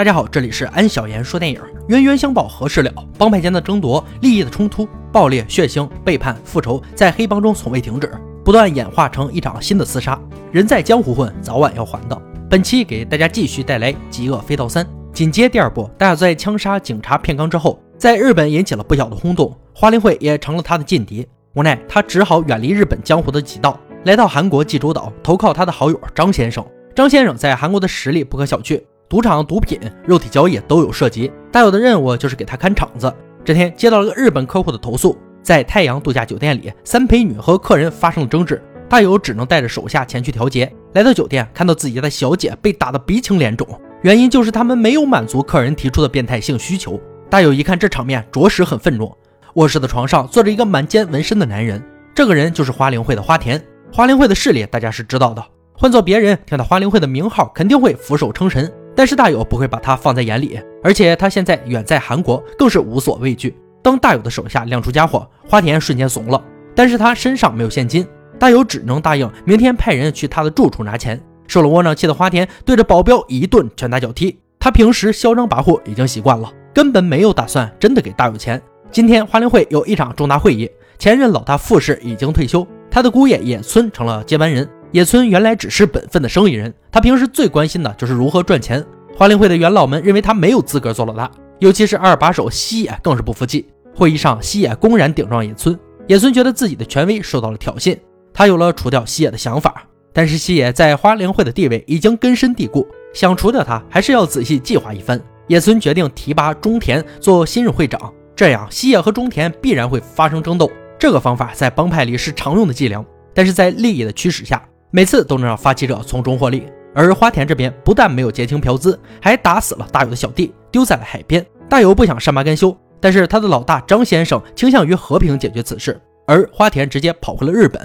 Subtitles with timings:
[0.00, 1.60] 大家好，这里是安小言说电影。
[1.88, 2.90] 冤冤相报何时了？
[3.18, 8.10] 帮派间的争夺、利益的冲突、暴烈、血腥、背叛、复仇，在黑帮中从未停止，
[8.42, 10.18] 不断演化成一场新的厮杀。
[10.52, 12.18] 人在江湖混，早晚要还的。
[12.48, 14.82] 本期给大家继续带来《极恶飞刀三》。
[15.12, 21.28] 紧接第二部，大在枪杀警察片冈之后，在日本引起了不小的轰动，花灵会也成了他的劲敌。
[21.52, 26.64] 无奈他只好远离日本江湖的几道，来到韩国济州岛投靠他的好友张先生。
[26.94, 28.80] 张先生在韩国的实力不可小觑。
[29.10, 31.32] 赌场、毒品、肉体交易都有涉及。
[31.50, 33.12] 大友的任务就是给他看场子。
[33.44, 40.72] 这天接到了个日本客户的投诉，在太阳度假酒店里，三陪女和客人发生了争执，大友只能带着手下前去调解。
[40.92, 43.66] 来到酒店，看到自己家的小姐被打得鼻青脸肿，
[44.02, 47.00] 原因就是他们没有满足客人提出的变态性需求。
[47.28, 49.12] 大友一看这场面，着实很愤怒。
[49.54, 51.82] 卧室的床上坐着一个满肩纹身的男人，
[52.14, 53.60] 这个人就是花灵会的花田。
[53.92, 58.72] 花灵会的势力大家是知道的，换做别人听到花灵会的名号，肯定会俯首称臣。
[58.94, 63.56] 但是大友不会把他放在眼里，而且他现在远在韩国，更是无所畏惧。
[63.82, 66.42] 当大友的手下亮出家伙，花田瞬间怂了。
[66.74, 68.06] 但是他身上没有现金，
[68.38, 71.20] 大友只能答应明天派人去他的住处拿钱。
[71.46, 74.38] 受了窝囊气的花田对着保镖一顿拳打脚踢。
[74.58, 78.60] 他平时嚣张跋扈已经习惯了，根本没有打算真的给大友钱。
[78.90, 84.68] 今天花灵会有一场重大会议，前任老大傅氏已经退休，他的姑爷野村成了接班人。
[84.92, 88.84] 野村原来只是本分的生意人，他平时最关心的就是如何赚钱。
[89.16, 93.68] 花灵会的元老们认为他没有资格做老大，尤其是二把手西野更是不服气。
[93.94, 97.96] 会议上，西野公然顶撞野村，野村觉得自己的权威受到了挑衅，
[98.32, 99.86] 他有了除掉西野的想法。
[100.12, 105.20] 但是西野在花灵会的地位已经根深蒂固，想除掉他还是要仔细计划一番。
[105.46, 110.70] 野村决定提拔中田做新任会长，这样西野和中田必然会发生争斗。
[110.98, 114.62] 这个方法在帮派里是常用的伎俩，但是在利益的驱使下。
[114.92, 121.44] 每次都能让发起者从中获利，而花田这边不但没有结清嫖资，还打死了大友的小弟，丢在了海边。
[121.68, 127.80] 大友不想善罢甘休，但是他的老大张先生倾向于和平解决此事，而花田直接跑回了日本。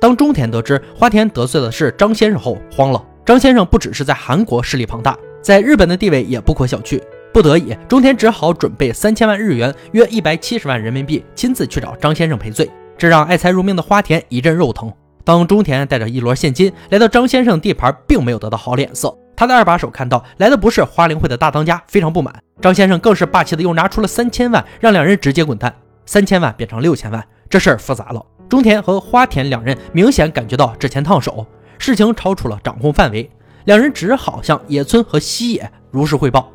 [0.00, 3.02] 当中田得知花田得罪的是张先生后，慌了。
[3.24, 7.00] 张先生不只是在韩国势力庞大，在日本的地位也不可小觑。
[7.32, 12.68] 不得已，中田只好准备三千万日元，约一百七十万人民币，亲自去找张先生赔罪。
[12.98, 14.92] 这让爱财如命的花田一阵肉疼。
[15.24, 19.16] 当中田带着一摞现金来到张先生地盘，并没有得到好脸色。
[19.36, 22.34] 他的二把手看到来的不是花灵会的大当家，非常不满。
[22.60, 25.74] 张先生更是霸气的又拿出了三千万，让两人直接滚蛋。
[26.04, 28.22] 三千万变成六千万，这事儿复杂了。
[28.48, 31.46] 中田和花田两人明显感觉到之前烫手，
[31.78, 33.30] 事情超出了掌控范围，
[33.64, 36.50] 两人只好向野村和西野如实汇报。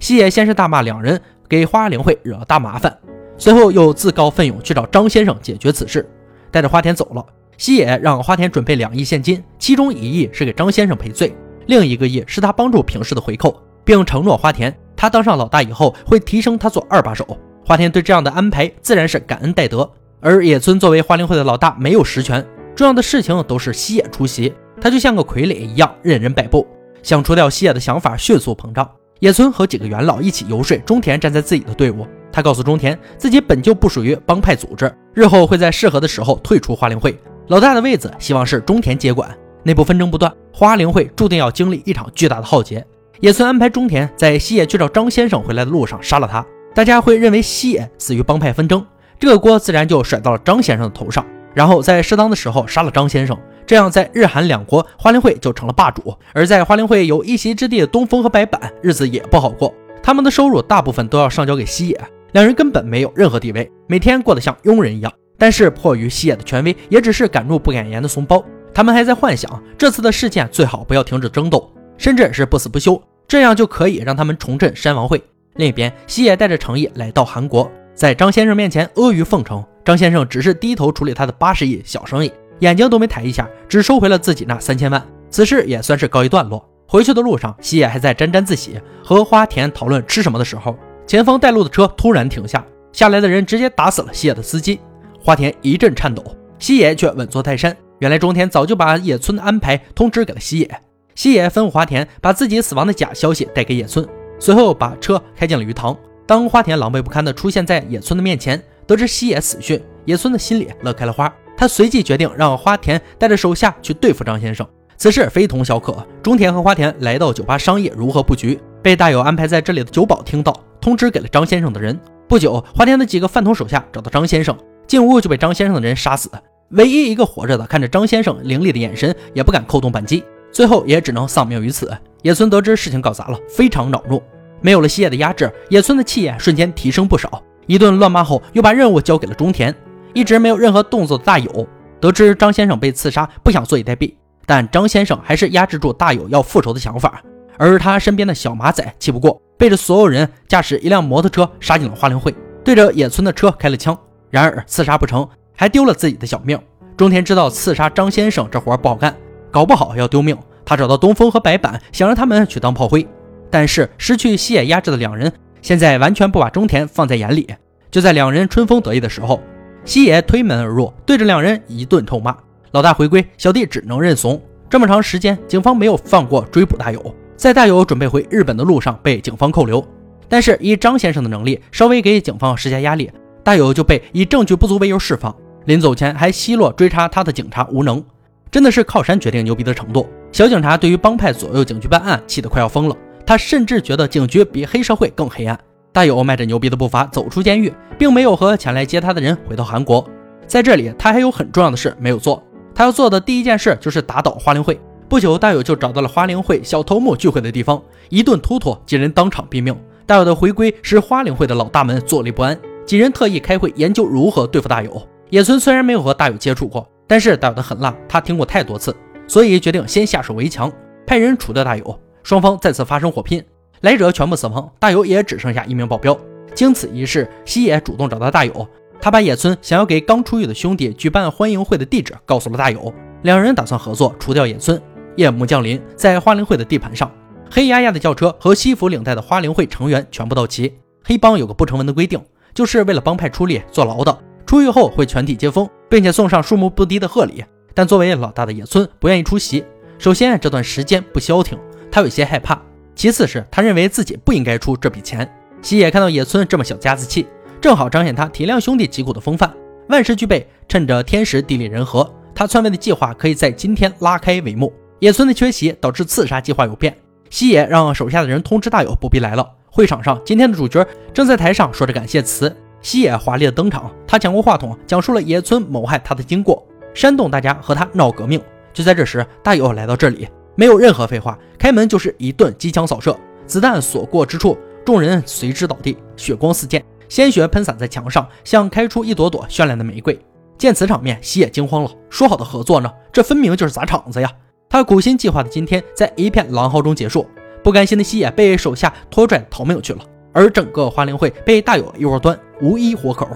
[0.00, 2.98] 西野先是大骂两人给花灵会惹了大麻烦，
[3.36, 6.08] 随后又自告奋勇去找张先生解决此事，
[6.50, 7.24] 带着花田走了。
[7.56, 11.34] 西野让花田准备两亿现金，其中一亿是给张先生赔罪，
[11.66, 17.26] 另一个亿是他帮助平氏的回扣，并承诺花田，他当上老大以后会提升他做二把手。
[17.64, 19.90] 花田对这样的安排自然是感恩戴德。
[20.20, 22.42] 而野村作为花灵会的老大，没有实权，
[22.74, 26.66] 重要的事情都是西野出席，他就像个傀儡一样任人摆布。
[27.02, 32.06] 想除掉西野的想法迅速膨胀，野村和几个元老一起游说中田站在自己的队伍。
[32.32, 37.14] 他告诉中田，自己本就不属于帮派组织，日后会在适合的时候退出花灵会。
[37.48, 39.28] 老大的位子希望是中田接管，
[39.64, 42.84] 内部纷争不断，花灵会注定要经历一场巨大的浩劫。
[43.20, 46.44] 野村安排中田在西野去找张先生回来的路上杀了他，
[46.74, 48.84] 大家会认为西野死于帮派纷争，
[49.18, 51.24] 这个锅自然就甩到了张先生的头上。
[51.52, 56.16] 然后在适当的时候杀了张先生，这样在日韩两国花灵会就成了霸主。
[56.32, 59.72] 而在花灵会有一席之地的东风和白板日子也不好过，
[60.02, 62.00] 他们的收入大部分都要上交给西野，
[62.32, 65.12] 两人根本没有任何地位，每天过得像佣人一样。
[65.38, 68.44] 但是迫于西野的权威，也只是敢怒不敢言的怂包。
[68.72, 75.22] 他们还在幻想这次的事件最好不要停止争斗，甚至是不死不休，这样就可以让他们重振山王会。
[75.56, 79.64] 另一边，西野带着诚意来到韩国，在张先生面前阿谀奉承。
[79.84, 85.00] 张先生只是低头处理他的八十亿小生意，眼睛都没抬一下，只收回了自己那三千万。
[85.30, 86.68] 此事也算是告一段落。
[86.88, 90.76] 回去的路上，西野还在沾沾自喜，和花田讨论吃什么的时候，
[91.06, 94.80] 前方带路的车突然停下，下来的人直接打死了西野的司机。
[95.24, 96.22] 花田一阵颤抖，
[96.58, 97.74] 西野却稳坐泰山。
[98.00, 100.70] 原来中田早就把野村的安排通知给了西野。
[101.14, 104.06] 西野吩咐花田把自己死亡的假消息带给野村，
[104.38, 105.96] 随后把车开进了鱼塘。
[106.26, 111.32] 当花田狼狈不堪地出现在野村的面前，得知西野死讯，野村的心里乐开了花。
[111.56, 114.66] 他随即决定让花田带着手下去对付张先生。
[114.98, 116.06] 此事非同小可。
[116.22, 121.98] 中田和花田来到酒吧商议如何布局，被大友安排在这里的酒保听到，通知给了张先生的人。
[122.28, 124.54] 不久，花田的几个饭桶手下找到张先生。
[124.86, 126.30] 进屋就被张先生的人杀死，
[126.70, 131.90] 唯一一个活着的看着张先生凌厉的眼神，也不敢扣动扳机，最后也只能丧命于此。
[132.22, 134.22] 野村得知事情搞砸了，非常恼怒。
[134.60, 137.42] 没有了西野的压制，野村的气焰瞬间提升不少。
[137.66, 139.74] 一顿乱骂后，又把任务交给了中田。
[140.14, 141.68] 一直没有任何动作的大友，
[142.00, 144.14] 得知张先生被刺杀，不想坐以待毙，
[144.46, 147.22] 但张先生还是压制住大友要复仇的想法。
[147.58, 152.34] 而他身边的小马仔气不过，背着所有人驾驶一辆摩托车杀进了花灵会，
[152.64, 153.96] 对着野村的车开了枪。
[154.34, 156.58] 然而刺杀不成，还丢了自己的小命。
[156.96, 159.14] 中田知道刺杀张先生这活不好干，
[159.48, 160.36] 搞不好要丢命。
[160.64, 163.06] 他找到东风和白板，想让他们去当炮灰。
[163.48, 165.32] 但是失去西野压制的两人，
[165.62, 167.48] 现在完全不把中田放在眼里。
[167.92, 169.40] 就在两人春风得意的时候，
[169.84, 172.36] 西野推门而入，对着两人一顿臭骂
[172.72, 179.86] ：“老大回归，小弟只能认怂。”这么长时间，警方没有放过追捕大友，在大友准备回日本的路上被警方扣留。
[180.28, 183.08] 但是以张先生的能力，稍微给警方施加压力，
[183.44, 185.32] 大友就被以证据不足为由释放。
[185.66, 188.02] 临走前还奚落追查他的警察无能，
[188.50, 190.08] 真的是靠山决定牛逼的程度。
[190.32, 192.96] 小警察对于帮派左右警局办案，气得快要疯了。
[193.26, 195.58] 他甚至觉得警局比黑社会更黑暗。
[195.92, 200.04] 大友迈着牛逼的步伐走出监狱，并没有和前来接他的人回到韩国。
[200.46, 202.42] 在这里，他还有很重要的事没有做。
[202.74, 204.78] 他要做的第一件事就是打倒花灵会。
[205.08, 209.74] 不久，大友就找到了花灵会小头目聚会的地方，一顿突突，几人当场毙命。
[210.04, 215.02] 大友的回归使花灵会的老大们坐立不安，几人特意开会研究如何对付大友。
[215.30, 218.94] 野村虽然没有和大友接触过，但是大友的狠辣他听过太多次，
[219.26, 220.70] 所以决定先下手为强，
[221.06, 222.00] 派人除掉大友。
[222.22, 223.44] 双方再次发生火拼，
[223.80, 226.16] 来者全部死亡，大友也只剩下一名保镖。
[226.54, 228.66] 经此一事，西野主动找到大友，
[229.00, 232.92] 他把野村想要给刚出狱的兄弟举办欢迎会的地址告诉了大友，
[233.22, 234.80] 两人打算合作除掉野村。
[235.16, 237.10] 夜幕降临，在花灵会的地盘上，
[237.50, 240.72] 黑压压的轿车和西服领带的花灵会成员全部到齐。
[241.04, 242.20] 黑帮有个不成文的规定，
[242.54, 244.16] 就是为了帮派出力坐牢的，
[244.46, 247.44] 出狱后会全体接风，并且送上数目不低的贺礼。
[247.74, 249.64] 但作为老大的野村不愿意出席，
[249.98, 251.58] 首先这段时间不消停。
[251.90, 252.60] 他有些害怕，
[252.94, 255.28] 其次是他认为自己不应该出这笔钱。
[255.60, 257.26] 西野看到野村这么小家子气，
[257.60, 259.52] 正好彰显他体谅兄弟疾苦的风范，
[259.88, 264.72] 万事俱备，趁着天时地利人和，他篡位的计划可以在今天拉开帷幕。
[265.00, 266.96] 野村的缺席导致刺杀计划有变，
[267.34, 269.44] 西野让手下的人通知大友不必来了。
[269.68, 270.00] 会场。
[270.00, 276.64] 上，今天的主角正在台上说着感谢词，西野华丽的登场，他抢过话筒，讲述了野村谋害他的经过，
[276.94, 278.40] 煽动大家和他闹革命。
[278.72, 280.28] 就在这时，大友来到这里。
[280.54, 290.16] 没有任何废话，开门就是一顿机枪扫射，子弹所过之处，众人随之倒地，血光四溅，鲜血喷洒在墙上，像开出一朵朵绚烂的玫瑰。
[290.56, 291.02] 见此场。
[291.02, 291.90] 面，西野惊慌了。
[292.08, 292.88] 说好的合作呢？
[293.12, 294.08] 这分明就是砸场。
[294.12, 294.30] 子呀！
[294.74, 297.24] 他苦心计划的今天，在一片狼嚎中结束。
[297.62, 300.00] 不甘心的西野被手下拖拽逃命去了，
[300.32, 303.28] 而整个花灵会被大有一窝端，无一活口。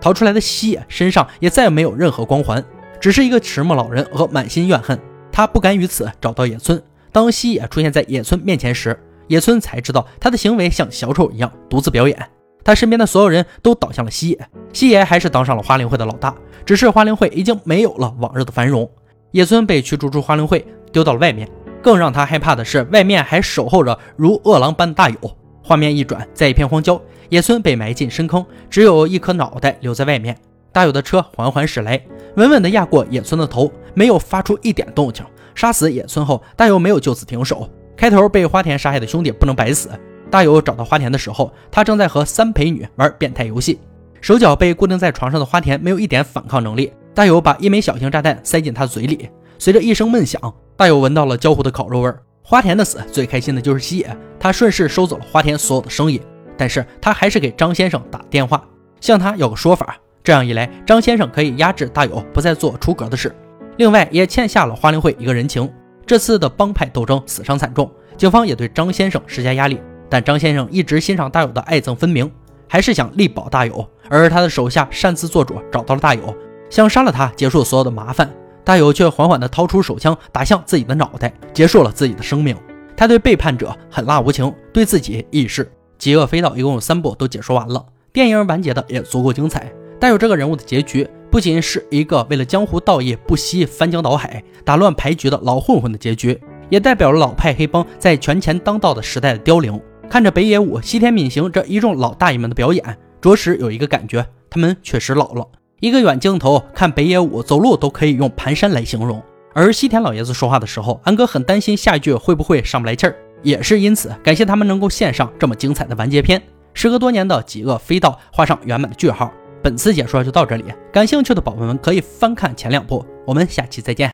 [0.00, 2.64] 逃出来的西野身上也再没有任何光环，
[2.98, 4.98] 只是一个迟暮老人和满心怨恨。
[5.30, 6.82] 他不敢于此找到野村。
[7.12, 12.18] 当西野出现在野村面前时，野村才知道他的行为像小丑一样独自表演。
[12.64, 16.34] 他身边的所有人都倒向了西野，西野还是当上了花灵会的老大。
[16.64, 18.90] 只是花灵会已经没有了往日的繁荣。
[19.32, 20.64] 野村被驱逐出花灵会，
[20.96, 21.46] 丢到了外面。
[21.82, 25.18] 更让他害怕的是，外面还守候着如饿狼般的大友。
[25.62, 26.98] 画面一转，在一片荒郊，
[27.28, 30.34] 野村被埋进深坑，只有一颗脑袋留在外面。
[30.72, 32.00] 大友的车缓缓驶来，
[32.36, 35.22] 稳稳地压过野村的头，没有发出一点动静。
[35.54, 37.68] 杀死野村后，大友没有就此停手。
[37.94, 39.90] 开头被花田杀害的兄弟不能白死。
[40.30, 43.78] 大友找到花田的时候，他正在和三陪女玩变态游戏，
[44.22, 46.90] 手脚被固定在床上的花田没有一点反抗能力。
[47.14, 49.28] 大友把一枚小型炸弹塞进他的嘴里，
[49.58, 50.40] 随着一声闷响，
[50.78, 52.22] 大友闻到了焦糊的烤肉味儿。
[52.42, 56.20] 花田的死最开心的就是西野，他顺势收走了花田所有的生意，
[56.54, 58.62] 但是他还是给张先生打电话，
[59.00, 59.96] 向他要个说法。
[60.22, 63.34] 这样一来，张先生可以压制大友，不再做出格的事。
[63.78, 65.72] 另外，也欠下了花灵会一个人情。
[66.04, 69.80] 这次的帮派斗争死伤惨重，警方也对张先生施加压力。
[70.10, 72.30] 但张先生一直欣赏大友的爱憎分明，
[72.68, 73.88] 还是想力保大友。
[74.10, 76.36] 而他的手下擅自做主，找到了大友，
[76.68, 78.30] 想杀了他，结束所有的麻烦。
[78.66, 82.56] 大友却缓缓地掏出手枪，打向自己的脑袋，结束了自己的生命。
[82.96, 85.64] 他对背叛者狠辣无情，对自己亦是。
[85.98, 89.72] 《极恶飞盗》一共有三部，都解说完了，电影完结的也足够精彩。
[90.00, 96.36] 带有这个人物的结局，不仅是一个为了江湖道义不惜翻江倒海、打乱牌局的老混混的结局，
[96.68, 99.80] 也代表了老派黑帮在权钱当道的时代的凋零。
[100.10, 105.46] 看着北野武、西田敏行这一众老大爷们的表演，着实有一个感觉，他们确实老了。
[105.80, 116.42] 一个远镜头看北野武走路都可以用蹒跚来形容，而西田老爷子说话的时候，安哥很担心下一句会不会上不来气儿，也是因此感谢他们能够献上这么精彩的完结篇。
[116.72, 119.30] 时隔多年的《极恶飞盗》画上圆满的句号。
[119.62, 124.04] 本次解说就到这里，感兴趣的宝宝们可以翻看前两部，我们下期再见。